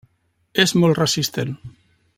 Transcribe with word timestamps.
És 0.63 0.73
molt 0.85 1.01
resistent. 1.01 1.55